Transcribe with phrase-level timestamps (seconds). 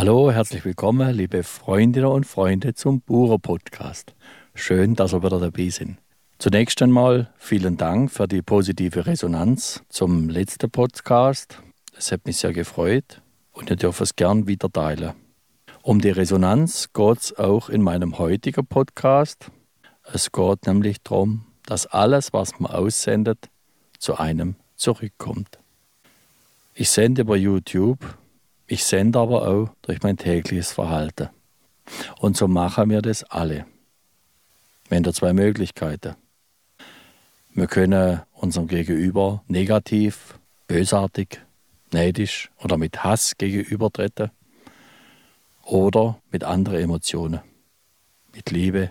[0.00, 4.14] Hallo, herzlich willkommen, liebe Freundinnen und Freunde zum Burer Podcast.
[4.54, 5.98] Schön, dass ihr wieder dabei sind.
[6.38, 11.60] Zunächst einmal vielen Dank für die positive Resonanz zum letzten Podcast.
[11.96, 15.14] Es hat mich sehr gefreut und ihr dürft es gern wieder teilen.
[15.82, 19.50] Um die Resonanz geht es auch in meinem heutigen Podcast.
[20.04, 23.48] Es geht nämlich darum, dass alles, was man aussendet,
[23.98, 25.58] zu einem zurückkommt.
[26.72, 27.98] Ich sende über YouTube,
[28.68, 31.30] ich sende aber auch durch mein tägliches Verhalten.
[32.20, 33.66] Und so machen wir das alle.
[34.90, 36.14] Haben da zwei Möglichkeiten.
[37.54, 41.40] Wir können unserem Gegenüber negativ, bösartig,
[41.92, 44.30] neidisch oder mit Hass gegenübertreten
[45.64, 47.40] oder mit anderen Emotionen,
[48.34, 48.90] mit Liebe,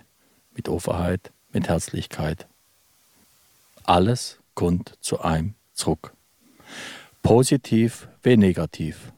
[0.54, 2.48] mit Offenheit, mit Herzlichkeit.
[3.84, 6.12] Alles kommt zu einem zurück.
[7.22, 9.12] Positiv wie negativ.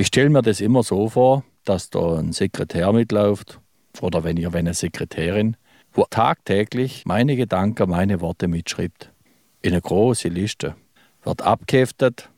[0.00, 3.60] Ich stelle mir das immer so vor, dass da ein Sekretär mitläuft
[4.00, 5.58] oder wenn ihr wenn eine Sekretärin,
[5.92, 9.12] wo tagtäglich meine Gedanken, meine Worte mitschreibt.
[9.60, 10.74] In eine große Liste.
[11.22, 12.30] Wird abgeheftet,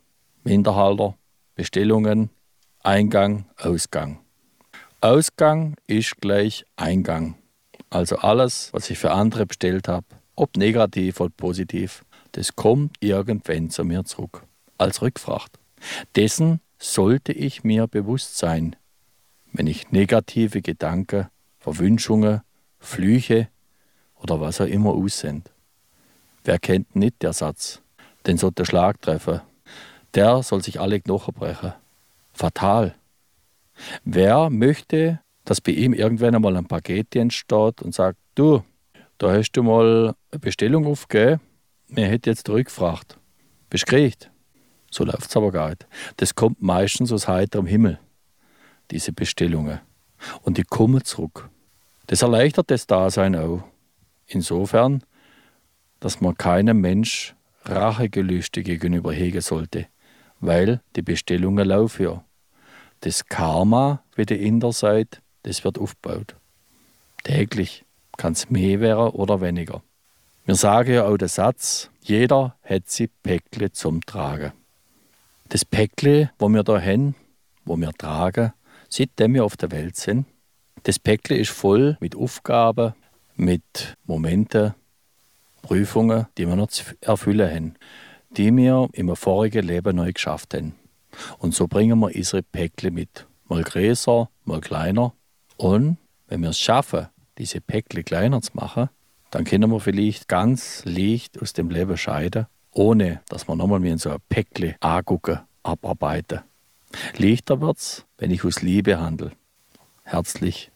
[0.43, 1.17] Minderhalter,
[1.55, 2.31] Bestellungen,
[2.83, 4.19] Eingang, Ausgang.
[5.01, 7.37] Ausgang ist gleich Eingang.
[7.91, 13.71] Also alles, was ich für andere bestellt habe, ob negativ oder positiv, das kommt irgendwann
[13.71, 14.43] zu mir zurück.
[14.79, 15.61] Als Rückfracht.
[16.17, 18.75] Dessen sollte ich mir bewusst sein,
[19.53, 21.29] wenn ich negative Gedanken,
[21.61, 22.43] Verwünschungen,
[22.81, 23.49] Flüche
[24.17, 25.49] oder was auch immer aussende.
[26.43, 27.81] Wer kennt nicht der Satz?
[28.27, 29.43] Den soll der Schlag treffen.
[30.15, 31.73] Der soll sich alle Knochen brechen.
[32.33, 32.97] Fatal.
[34.05, 38.65] Wer möchte, dass bei ihm irgendwann einmal ein Paketdienst steht und sagt, du,
[39.19, 41.41] da hast du mal eine Bestellung aufgegeben,
[41.87, 43.19] mir hätte jetzt zurückgefragt.
[43.71, 44.32] Bist gekriegt?
[44.93, 45.87] So läuft es aber gar nicht.
[46.19, 47.99] Das kommt meistens aus heiterem Himmel,
[48.91, 49.81] diese Bestellungen.
[50.43, 51.49] Und die kommen zurück.
[52.09, 53.65] Das erleichtert das Dasein auch.
[54.27, 55.03] Insofern,
[55.99, 59.87] dass man keinem Mensch Rachegelüste gegenüber hegen sollte,
[60.41, 62.25] weil die Bestellungen laufen ja.
[63.01, 66.37] Das Karma, wie der Inder sagt, das wird aufgebaut.
[67.25, 67.85] Täglich
[68.19, 69.83] kann es mehr werden oder weniger.
[70.45, 74.53] Wir sagen ja auch den Satz, jeder hat sie Päckle zum Tragen.
[75.53, 77.15] Das Päckle, wo wir da haben,
[77.67, 78.55] wo wir tragen,
[78.89, 80.25] seitdem wir auf der Welt sind,
[80.85, 82.95] das Päckle ist voll mit Aufgaben,
[83.37, 84.73] mit Momenten,
[85.61, 87.75] Prüfungen, die wir noch zu erfüllen haben,
[88.31, 90.75] die wir im vorigen Leben neu geschafft haben.
[91.37, 93.27] Und so bringen wir unsere Päckle mit.
[93.47, 95.13] Mal größer, mal kleiner.
[95.59, 95.99] Und
[96.29, 98.89] wenn wir es schaffen, diese Päckle kleiner zu machen,
[99.31, 103.91] dann können wir vielleicht ganz leicht aus dem Leben scheiden ohne dass man nochmal wie
[103.91, 106.41] in so ein Päckle angucken, abarbeiten.
[107.17, 109.33] Leichter wird's, wenn ich aus Liebe handle.
[110.03, 110.71] Herzlich,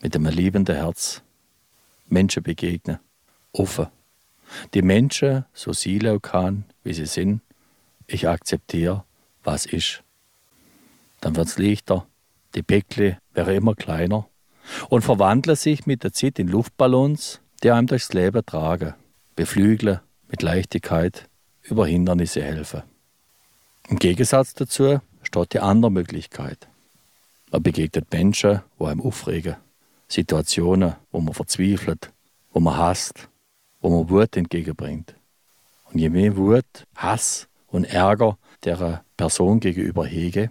[0.00, 1.22] mit einem liebenden Herz.
[2.06, 2.98] Menschen begegnen.
[3.52, 3.86] Offen.
[4.74, 7.42] Die Menschen, so auch kann, wie sie sind,
[8.06, 9.04] ich akzeptiere,
[9.44, 10.02] was ist.
[11.20, 12.06] Dann wird's leichter.
[12.54, 14.26] Die Päckle wäre immer kleiner
[14.88, 18.94] und verwandeln sich mit der Zeit in Luftballons, die einem durchs Leben tragen,
[19.36, 21.28] beflügeln mit Leichtigkeit
[21.62, 22.82] über Hindernisse helfen.
[23.88, 26.68] Im Gegensatz dazu steht die andere Möglichkeit.
[27.50, 29.56] Man begegnet Menschen, wo einem aufregen,
[30.08, 32.10] Situationen, wo man verzweifelt,
[32.52, 33.28] wo man hasst,
[33.80, 35.14] wo man Wut entgegenbringt.
[35.90, 40.50] Und je mehr Wut, Hass und Ärger der Person gegenüber hege,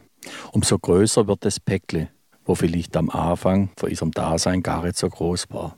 [0.51, 2.09] umso größer wird das Päckle,
[2.45, 5.77] wo vielleicht am Anfang von unserem Dasein gar nicht so groß war.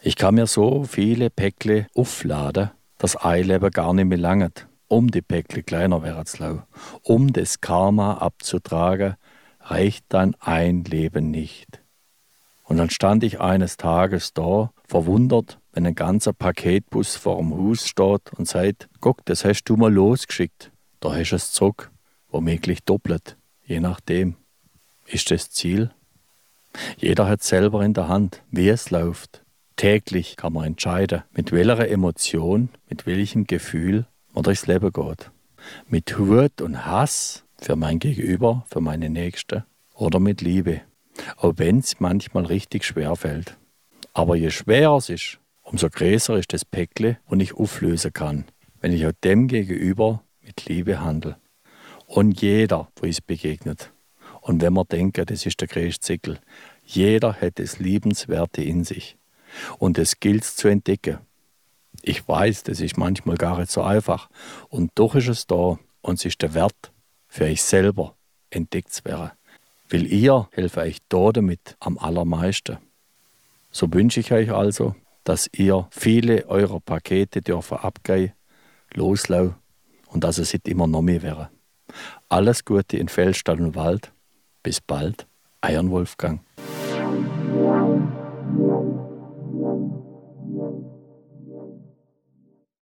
[0.00, 2.70] Ich kann mir so viele Päckle aufladen,
[3.02, 6.62] dass ein Leben gar nicht mehr langt, um die Päckle kleiner werden zu lassen.
[7.02, 9.16] Um das Karma abzutragen,
[9.60, 11.82] reicht dann ein Leben nicht.
[12.62, 17.88] Und dann stand ich eines Tages da, verwundert, wenn ein ganzer Paketbus vor dem Haus
[17.88, 20.70] steht und sagt, guck, das hast du mal losgeschickt.
[21.00, 21.90] Da hast du es zurück,
[22.28, 24.36] womöglich doppelt, je nachdem.
[25.06, 25.90] Ist das Ziel?
[26.98, 29.41] Jeder hat selber in der Hand, wie es läuft.
[29.76, 35.30] Täglich kann man entscheiden, mit welcher Emotion, mit welchem Gefühl man durchs Leben geht.
[35.88, 39.64] Mit Wut und Hass für mein Gegenüber, für meine Nächste
[39.94, 40.82] oder mit Liebe.
[41.36, 43.56] Auch wenn es manchmal richtig schwer fällt.
[44.12, 48.44] Aber je schwerer es ist, umso größer ist das Päckle, und ich auflösen kann,
[48.80, 51.36] wenn ich auch dem gegenüber mit Liebe handle.
[52.06, 53.92] Und jeder, wo es begegnet.
[54.40, 56.38] Und wenn man denkt, das ist der größte Zickel,
[56.84, 59.16] jeder hat das Liebenswerte in sich.
[59.78, 61.18] Und es gilt zu entdecken.
[62.02, 64.28] Ich weiß, das ist manchmal gar nicht so einfach.
[64.68, 66.92] Und doch ist es da und es ist der Wert
[67.28, 68.14] für euch selber
[68.50, 69.32] entdeckt zu werden.
[69.90, 72.78] Weil ihr helft euch da damit am allermeisten.
[73.70, 74.94] So wünsche ich euch also,
[75.24, 78.32] dass ihr viele eurer Pakete dürfen abgehen,
[78.94, 79.54] loslaufen
[80.08, 81.50] und dass es immer noch mehr wäre.
[82.28, 84.12] Alles Gute in Feldstadt und Wald.
[84.62, 85.26] Bis bald,
[85.60, 86.40] Eiern Wolfgang.